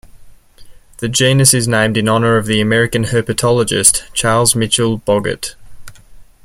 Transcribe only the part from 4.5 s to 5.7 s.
Mitchill Bogert.